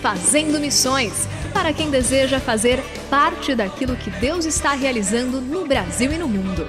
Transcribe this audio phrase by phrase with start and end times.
[0.00, 2.78] Fazendo Missões para quem deseja fazer
[3.10, 6.66] parte daquilo que Deus está realizando no Brasil e no mundo.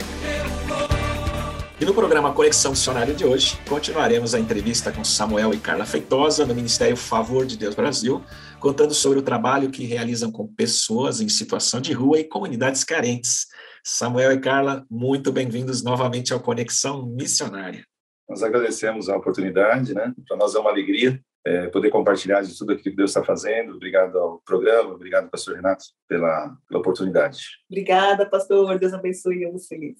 [1.79, 6.45] E no programa Conexão Missionária de hoje, continuaremos a entrevista com Samuel e Carla Feitosa,
[6.45, 8.21] do Ministério Favor de Deus Brasil,
[8.59, 13.47] contando sobre o trabalho que realizam com pessoas em situação de rua e comunidades carentes.
[13.81, 17.85] Samuel e Carla, muito bem-vindos novamente ao Conexão Missionária.
[18.29, 20.13] Nós agradecemos a oportunidade, né?
[20.27, 23.75] Para nós é uma alegria é, poder compartilhar de tudo aquilo que Deus está fazendo.
[23.75, 27.39] Obrigado ao programa, obrigado, pastor Renato, pela, pela oportunidade.
[27.69, 28.77] Obrigada, pastor.
[28.77, 29.95] Deus abençoe vocês.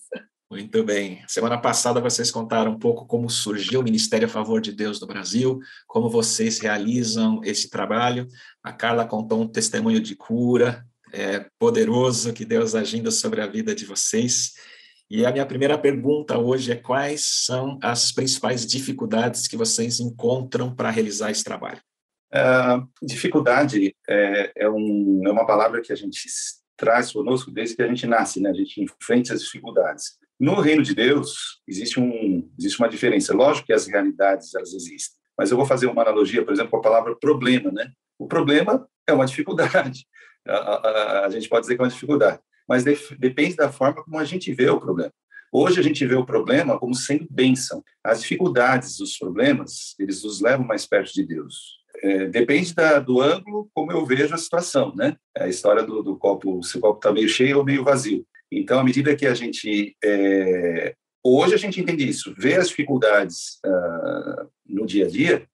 [0.51, 1.23] Muito bem.
[1.27, 5.07] Semana passada vocês contaram um pouco como surgiu o Ministério a Favor de Deus no
[5.07, 8.27] Brasil, como vocês realizam esse trabalho.
[8.61, 13.73] A Carla contou um testemunho de cura é, poderoso que Deus agindo sobre a vida
[13.73, 14.53] de vocês.
[15.13, 20.73] E a minha primeira pergunta hoje é quais são as principais dificuldades que vocês encontram
[20.73, 21.81] para realizar esse trabalho?
[22.33, 26.17] Uh, dificuldade é, é, um, é, uma palavra que a gente
[26.77, 28.51] traz conosco desde que a gente nasce, né?
[28.51, 30.17] A gente enfrenta as dificuldades.
[30.39, 33.35] No reino de Deus existe um existe uma diferença.
[33.35, 36.77] Lógico que as realidades elas existem, mas eu vou fazer uma analogia, por exemplo, com
[36.77, 37.91] a palavra problema, né?
[38.17, 40.05] O problema é uma dificuldade.
[40.47, 42.39] A, a, a gente pode dizer que é uma dificuldade
[42.71, 45.11] mas de, depende da forma como a gente vê o problema.
[45.51, 47.83] Hoje a gente vê o problema como sendo bênção.
[48.01, 51.81] As dificuldades, os problemas, eles nos levam mais perto de Deus.
[52.01, 55.17] É, depende da, do ângulo como eu vejo a situação, né?
[55.37, 58.25] A história do, do copo, se o copo está meio cheio ou meio vazio.
[58.49, 63.59] Então, à medida que a gente é, hoje a gente entende isso, vê as dificuldades
[63.65, 65.45] uh, no dia a dia,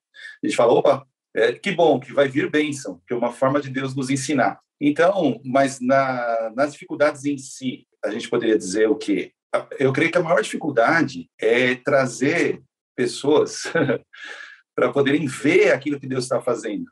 [0.43, 3.59] a gente fala, opa, é, que bom que vai vir bênção, que é uma forma
[3.59, 4.59] de Deus nos ensinar.
[4.79, 9.31] Então, mas na, nas dificuldades em si, a gente poderia dizer o quê?
[9.79, 12.61] Eu creio que a maior dificuldade é trazer
[12.95, 13.63] pessoas
[14.75, 16.85] para poderem ver aquilo que Deus está fazendo.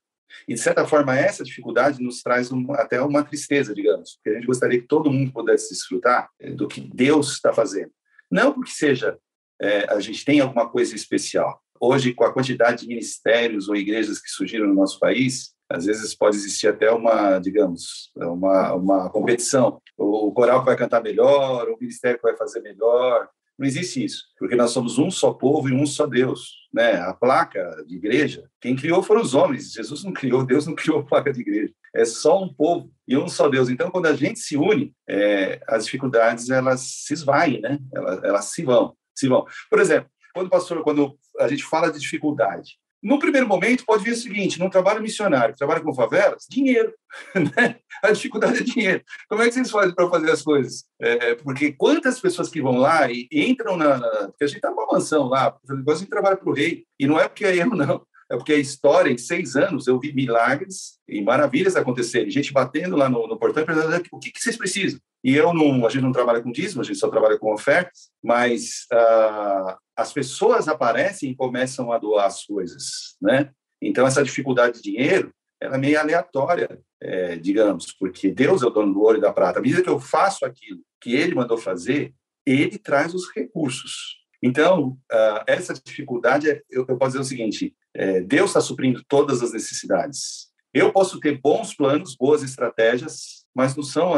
[0.47, 4.33] E, de certa forma, essa dificuldade nos traz um, até uma tristeza, digamos, porque a
[4.33, 7.91] gente gostaria que todo mundo pudesse desfrutar eh, do que Deus está fazendo.
[8.29, 9.17] Não porque seja
[9.61, 11.61] é, a gente tem alguma coisa especial.
[11.79, 16.15] Hoje, com a quantidade de ministérios ou igrejas que surgiram no nosso país, às vezes
[16.15, 19.81] pode existir até uma, digamos, uma, uma competição.
[19.97, 23.27] O coral que vai cantar melhor, o ministério que vai fazer melhor.
[23.57, 26.65] Não existe isso, porque nós somos um só povo e um só Deus.
[26.73, 26.99] Né?
[26.99, 29.71] A placa de igreja, quem criou foram os homens.
[29.71, 31.73] Jesus não criou, Deus não criou a placa de igreja.
[31.93, 33.69] É só um povo e um só Deus.
[33.69, 37.79] Então, quando a gente se une, é, as dificuldades elas se esvaem, né?
[37.93, 39.45] Elas, elas se vão, se vão.
[39.69, 44.13] Por exemplo, quando pastor, quando a gente fala de dificuldade, no primeiro momento, pode vir
[44.13, 46.93] o seguinte: num trabalho missionário, trabalho com favelas, dinheiro.
[47.33, 47.77] Né?
[48.03, 49.01] A dificuldade é dinheiro.
[49.29, 50.83] Como é que vocês fazem para fazer as coisas?
[51.01, 53.97] É, é, porque quantas pessoas que vão lá e entram na.
[53.97, 57.07] na porque a gente está numa mansão lá, a gente trabalha para o rei, e
[57.07, 58.05] não é porque é erro, não.
[58.29, 62.31] É porque a história, em seis anos, eu vi milagres e maravilhas acontecerem.
[62.31, 64.99] Gente batendo lá no, no portão e perguntando o que, que vocês precisam.
[65.23, 68.09] E eu não, a gente não trabalha com dízimo, a gente só trabalha com ofertas,
[68.23, 73.51] mas uh, as pessoas aparecem e começam a doar as coisas, né?
[73.81, 78.69] Então, essa dificuldade de dinheiro, ela é meio aleatória, é, digamos, porque Deus é o
[78.69, 79.59] dono do ouro e da prata.
[79.59, 82.13] À medida que eu faço aquilo que Ele mandou fazer,
[82.45, 84.17] Ele traz os recursos.
[84.41, 89.03] Então, uh, essa dificuldade, é, eu, eu, posso dizer o seguinte, é, Deus está suprindo
[89.07, 90.49] todas as necessidades.
[90.73, 94.13] Eu posso ter bons planos, boas estratégias, mas não são,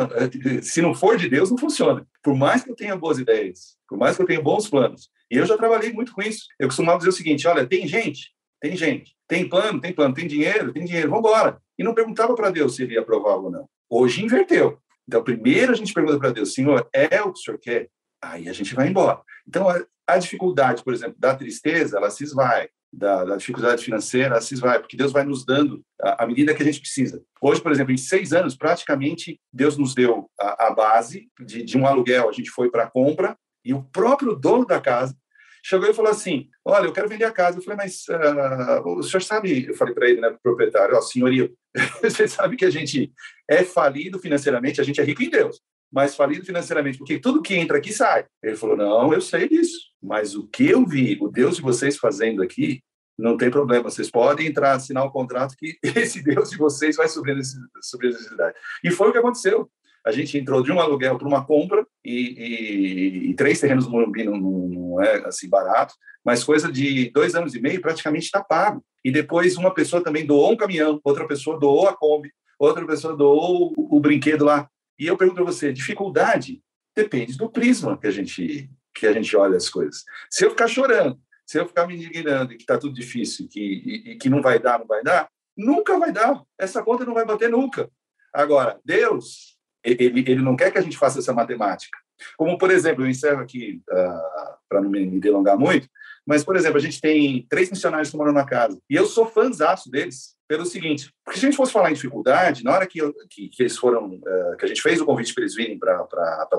[0.63, 2.05] se não for de Deus, não funciona.
[2.23, 5.09] Por mais que eu tenha boas ideias, por mais que eu tenha bons planos.
[5.31, 6.45] E eu já trabalhei muito com isso.
[6.59, 8.31] Eu costumava dizer o seguinte: olha, tem gente,
[8.61, 11.61] tem gente, tem plano, tem plano, tem dinheiro, tem dinheiro, vamos embora.
[11.77, 13.69] E não perguntava para Deus se ele ia aprovar ou não.
[13.89, 14.79] Hoje inverteu.
[15.07, 17.89] Então, primeiro a gente pergunta para Deus, Senhor, é o que o Senhor quer?
[18.21, 19.21] Aí a gente vai embora.
[19.47, 22.69] Então, a, a dificuldade, por exemplo, da tristeza, ela se esvai.
[22.91, 26.63] Da, da, dificuldade financeira, ela se esvai, porque Deus vai nos dando à medida que
[26.63, 27.21] a gente precisa.
[27.41, 31.77] Hoje, por exemplo, em seis anos, praticamente, Deus nos deu a, a base de, de
[31.77, 32.29] um aluguel.
[32.29, 33.37] A gente foi para a compra
[33.67, 35.15] e o próprio dono da casa
[35.63, 37.57] chegou e falou assim: Olha, eu quero vender a casa.
[37.57, 40.99] Eu falei, mas uh, o senhor sabe, eu falei para ele, né, pro proprietário, ó,
[40.99, 41.51] oh, senhoria,
[42.01, 43.11] você sabe que a gente
[43.49, 45.59] é falido financeiramente, a gente é rico em Deus,
[45.91, 48.25] mas falido financeiramente, porque tudo que entra aqui sai.
[48.41, 51.97] Ele falou: Não, eu sei disso, mas o que eu vi, o Deus de vocês
[51.97, 52.81] fazendo aqui,
[53.17, 56.95] não tem problema, vocês podem entrar, assinar o um contrato que esse Deus de vocês
[56.95, 58.55] vai suprir a necessidade.
[58.83, 59.69] E foi o que aconteceu
[60.07, 63.91] a gente entrou de um aluguel para uma compra e, e, e, três terrenos no
[63.91, 65.93] Morumbi não, não, é assim barato,
[66.23, 68.81] mas coisa de dois anos e meio praticamente está pago.
[69.03, 73.17] E depois uma pessoa também doou um caminhão, outra pessoa doou a Kombi, outra pessoa
[73.17, 74.69] doou o, o brinquedo lá.
[74.97, 76.61] E eu pergunto para você, dificuldade
[76.95, 80.03] depende do prisma que a gente que a gente olha as coisas.
[80.31, 84.11] Se eu ficar chorando, se eu ficar me indignando que está tudo difícil, que, e,
[84.11, 86.41] e que não vai dar, não vai dar, nunca vai dar.
[86.57, 87.91] Essa conta não vai bater nunca.
[88.33, 89.56] Agora, Deus
[89.87, 91.97] ele, ele não quer que a gente faça essa matemática.
[92.35, 95.87] Como, por exemplo, eu encerro aqui, uh, para não me delongar muito,
[96.25, 99.25] mas, por exemplo, a gente tem três missionários que moram na casa, e eu sou
[99.25, 102.99] fãzaço deles, pelo seguinte, porque se a gente fosse falar em dificuldade, na hora que,
[103.29, 106.05] que, que, eles foram, uh, que a gente fez o convite para eles virem para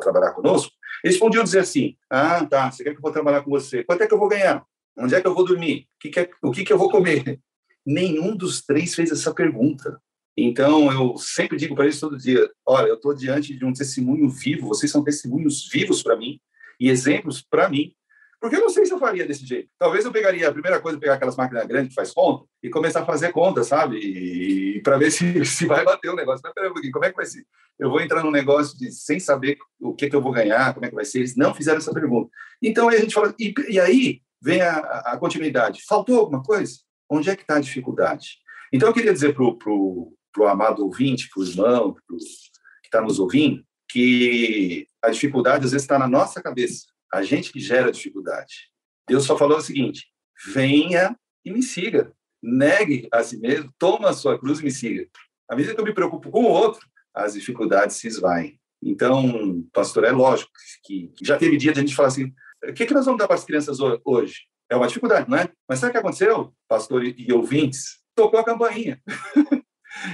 [0.00, 0.72] trabalhar conosco,
[1.04, 3.84] eles podiam dizer assim, ah, tá, você quer que eu vou trabalhar com você?
[3.84, 4.64] Quanto é que eu vou ganhar?
[4.96, 5.86] Onde é que eu vou dormir?
[5.96, 7.40] O que, que é, o que, que eu vou comer?
[7.86, 10.00] Nenhum dos três fez essa pergunta.
[10.40, 14.28] Então, eu sempre digo para eles todo dia: olha, eu estou diante de um testemunho
[14.28, 16.40] vivo, vocês são testemunhos vivos para mim
[16.78, 17.92] e exemplos para mim.
[18.40, 19.68] Porque eu não sei se eu faria desse jeito.
[19.76, 23.02] Talvez eu pegaria a primeira coisa, pegar aquelas máquinas grandes que faz conta e começar
[23.02, 23.98] a fazer conta, sabe?
[23.98, 26.40] E, para ver se, se vai bater o negócio.
[26.44, 27.44] Mas peraí como é que vai ser?
[27.76, 30.86] Eu vou entrar num negócio de, sem saber o que, que eu vou ganhar, como
[30.86, 31.18] é que vai ser.
[31.18, 32.30] Eles não fizeram essa pergunta.
[32.62, 35.82] Então aí a gente fala, e, e aí vem a, a, continuidade.
[35.88, 36.78] Faltou alguma coisa?
[37.10, 38.38] Onde é que está a dificuldade?
[38.72, 42.86] Então eu queria dizer para o para o amado ouvinte, para o irmão pro, que
[42.86, 47.58] está nos ouvindo, que a dificuldade às vezes está na nossa cabeça, a gente que
[47.58, 48.70] gera a dificuldade.
[49.08, 50.06] Deus só falou o seguinte:
[50.52, 55.08] venha e me siga, negue a si mesmo, toma a sua cruz e me siga.
[55.48, 58.60] À medida que eu me preocupo com o outro, as dificuldades se esvaem.
[58.80, 60.52] Então, pastor, é lógico
[60.84, 62.32] que já teve dia de a gente falar assim:
[62.62, 64.42] o que, que nós vamos dar para as crianças hoje?
[64.70, 65.50] É uma dificuldade, não é?
[65.66, 68.02] Mas sabe o que aconteceu, pastor e ouvintes?
[68.14, 69.00] Tocou a campainha.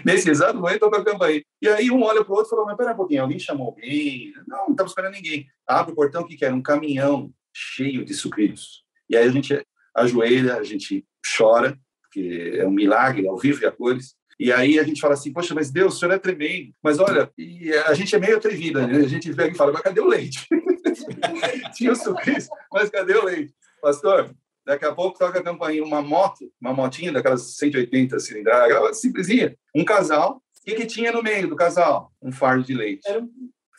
[0.04, 1.42] Nesse exato momento, toca a campainha.
[1.60, 3.68] E aí um olha para o outro e fala, mas pera um pouquinho, alguém chamou
[3.68, 4.32] alguém?
[4.46, 5.46] Não, não estamos esperando ninguém.
[5.66, 6.54] Abre o portão, o que, que era?
[6.54, 8.84] Um caminhão cheio de sucrilhos.
[9.08, 13.66] E aí a gente ajoelha, a gente chora, porque é um milagre ao vivo e
[13.66, 14.14] a cores.
[14.38, 16.72] E aí a gente fala assim, poxa, mas Deus, o senhor é tremendo.
[16.82, 18.96] Mas olha, e a gente é meio atrevida, né?
[18.96, 20.46] A gente pega e fala, mas cadê o leite?
[21.74, 23.54] Tinha o sucrilhos, mas cadê o leite?
[23.80, 24.34] Pastor,
[24.66, 29.54] Daqui a pouco toca a campainha, uma moto, uma motinha daquelas 180 cilindradas, simplesinha.
[29.74, 30.42] Um casal.
[30.60, 32.10] O que, que tinha no meio do casal?
[32.22, 33.06] Um fardo de leite.
[33.06, 33.28] Eram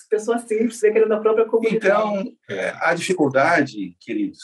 [0.09, 1.85] pessoas simples, querendo da própria comunidade.
[1.85, 4.39] Então, é, a dificuldade, queridos,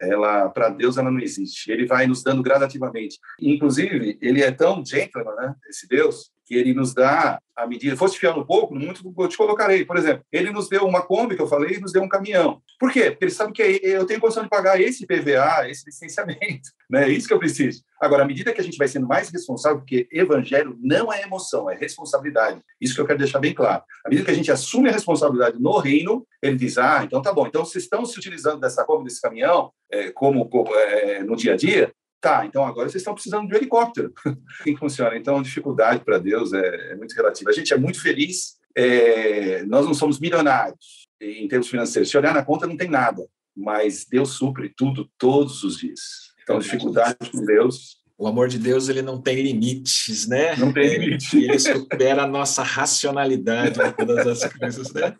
[0.00, 1.70] ela para Deus ela não existe.
[1.70, 3.18] Ele vai nos dando gradativamente.
[3.40, 5.54] Inclusive, ele é tão gentleman, né?
[5.68, 7.96] Esse Deus, que ele nos dá a medida.
[7.96, 9.86] Fosse fiar no pouco, muito eu te colocarei.
[9.86, 12.60] Por exemplo, ele nos deu uma Kombi, que eu falei, e nos deu um caminhão.
[12.78, 13.10] Por quê?
[13.10, 16.70] Porque ele sabe que eu tenho condição de pagar esse PVA, esse licenciamento.
[16.90, 17.04] Né?
[17.04, 17.82] É isso que eu preciso.
[17.98, 21.70] Agora, à medida que a gente vai sendo mais responsável, porque evangelho não é emoção,
[21.70, 22.60] é responsabilidade.
[22.78, 23.82] Isso que eu quero deixar bem claro.
[24.04, 27.32] À medida que a gente assume a responsabilidade no reino, ele diz: ah, então tá
[27.32, 27.46] bom.
[27.46, 31.54] Então vocês estão se utilizando dessa Kombi, desse caminhão, é, como, como é, no dia
[31.54, 31.90] a dia,
[32.22, 34.12] Tá, então agora vocês estão precisando de um helicóptero.
[34.60, 35.16] Assim funciona.
[35.16, 37.50] Então, dificuldade para Deus é, é, muito relativa.
[37.50, 42.08] A gente é muito feliz, é, nós não somos milionários em termos financeiros.
[42.08, 43.26] Se olhar na conta, não tem nada,
[43.56, 46.00] mas Deus supre tudo todos os dias.
[46.44, 48.00] Então, dificuldade com Deus.
[48.16, 50.54] O amor de Deus ele não tem limites, né?
[50.54, 51.36] Não tem limite.
[51.42, 55.16] Ele supera a nossa racionalidade em todas as coisas, né?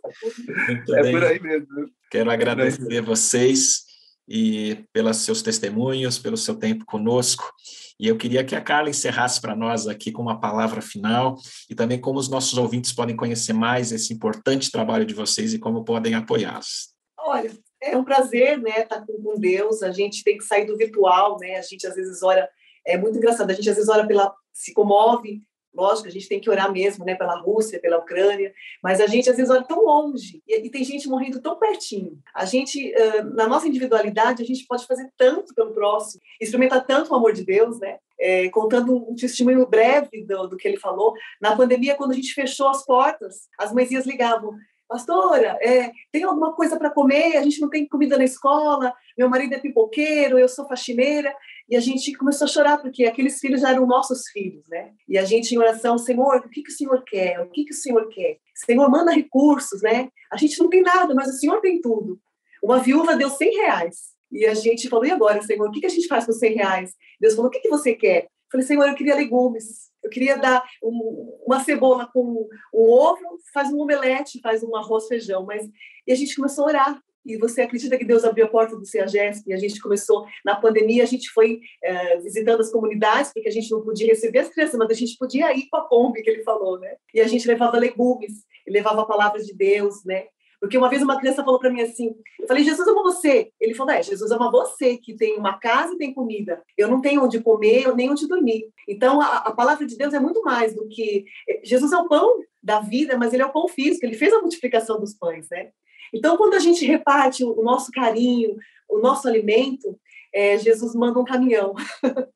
[0.69, 1.13] Muito é bem.
[1.13, 1.67] por aí mesmo.
[2.09, 3.92] Quero agradecer a vocês
[4.35, 7.53] e pelos seus testemunhos, pelo seu tempo conosco.
[8.01, 11.37] E eu queria que a Carla encerrasse para nós aqui com uma palavra final
[11.69, 15.59] e também como os nossos ouvintes podem conhecer mais esse importante trabalho de vocês e
[15.59, 16.95] como podem apoiá-los.
[17.19, 19.83] Olha, é um prazer, né, estar com Deus.
[19.83, 21.57] A gente tem que sair do virtual, né?
[21.57, 22.49] A gente às vezes olha,
[22.87, 23.51] é muito engraçado.
[23.51, 25.43] A gente às vezes olha pela, se comove
[25.75, 28.53] Lógico, a gente tem que orar mesmo, né, pela Rússia, pela Ucrânia,
[28.83, 32.19] mas a gente às vezes olha tão longe e, e tem gente morrendo tão pertinho.
[32.35, 37.13] A gente, uh, na nossa individualidade, a gente pode fazer tanto pelo próximo, experimentar tanto
[37.13, 37.99] o amor de Deus, né?
[38.21, 41.13] É, contando um testemunho breve do, do que ele falou.
[41.41, 44.55] Na pandemia, quando a gente fechou as portas, as mãezinhas ligavam:
[44.93, 47.37] pastora, é, tem alguma coisa para comer?
[47.37, 51.35] A gente não tem comida na escola, meu marido é pipoqueiro, eu sou faxineira.
[51.69, 54.93] E a gente começou a chorar, porque aqueles filhos já eram nossos filhos, né?
[55.09, 57.41] E a gente, em oração, Senhor, o que, que o Senhor quer?
[57.41, 58.37] O que, que o Senhor quer?
[58.55, 60.09] Senhor, manda recursos, né?
[60.31, 62.21] A gente não tem nada, mas o Senhor tem tudo.
[62.63, 64.13] Uma viúva deu 100 reais.
[64.31, 66.55] E a gente falou, e agora, Senhor, o que, que a gente faz com 100
[66.55, 66.95] reais?
[67.21, 68.29] Deus falou, o que, que você quer?
[68.53, 69.91] Falei, Senhor, eu queria legumes.
[70.05, 75.09] Eu queria dar um, uma cebola com um ovo, faz um omelete, faz um arroz,
[75.09, 75.47] feijão.
[75.47, 75.67] Mas
[76.07, 77.03] e a gente começou a orar.
[77.25, 80.57] E você acredita que Deus abriu a porta do CEAGESP e a gente começou, na
[80.57, 84.49] pandemia, a gente foi é, visitando as comunidades, porque a gente não podia receber as
[84.49, 86.97] crianças, mas a gente podia ir com a Kombi, que ele falou, né?
[87.15, 90.27] E a gente levava legumes, levava palavras de Deus, né?
[90.63, 93.51] Porque uma vez uma criança falou para mim assim, eu falei, Jesus ama você.
[93.61, 96.63] Ele falou, é, Jesus ama você, que tem uma casa e tem comida.
[96.79, 98.69] Eu não tenho onde comer, nem onde dormir.
[98.89, 101.25] Então, a, a palavra de Deus é muito mais do que...
[101.49, 104.33] Eh, Jesus é o pão da vida, mas ele é o pão físico, ele fez
[104.33, 105.71] a multiplicação dos pães, né?
[106.15, 108.57] Então, quando a gente reparte o nosso carinho,
[108.89, 109.99] o nosso alimento,
[110.33, 111.75] é, Jesus manda um caminhão.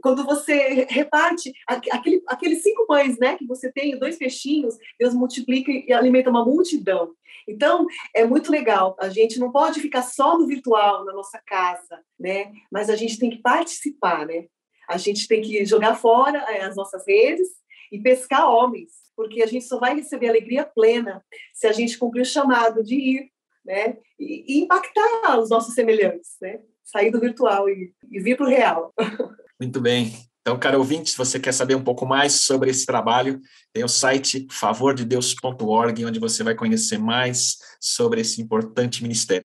[0.00, 5.70] quando você reparte aquele, aqueles cinco pães né, que você tem, dois peixinhos, Deus multiplica
[5.70, 7.14] e alimenta uma multidão.
[7.48, 8.96] Então, é muito legal.
[9.00, 12.52] A gente não pode ficar só no virtual, na nossa casa, né?
[12.70, 14.46] Mas a gente tem que participar, né?
[14.88, 17.48] A gente tem que jogar fora é, as nossas redes
[17.90, 22.22] e pescar homens, porque a gente só vai receber alegria plena se a gente cumprir
[22.22, 23.30] o chamado de ir,
[23.64, 23.96] né?
[24.18, 26.60] E, e impactar os nossos semelhantes, né?
[26.84, 28.94] Sair do virtual e, e vir para o real.
[29.62, 30.12] Muito bem.
[30.40, 33.40] Então, cara ouvinte, se você quer saber um pouco mais sobre esse trabalho,
[33.72, 39.44] tem o site favordedeus.org, onde você vai conhecer mais sobre esse importante ministério.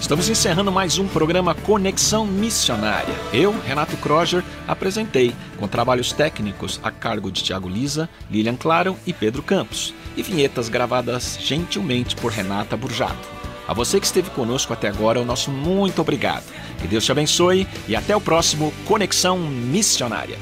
[0.00, 3.12] Estamos encerrando mais um programa Conexão Missionária.
[3.34, 9.12] Eu, Renato Kroger, apresentei, com trabalhos técnicos a cargo de Tiago Lisa, Lilian Claro e
[9.12, 13.28] Pedro Campos, e vinhetas gravadas gentilmente por Renata Burjato.
[13.68, 16.44] A você que esteve conosco até agora, o nosso muito obrigado.
[16.80, 20.38] Que Deus te abençoe e até o próximo Conexão Missionária.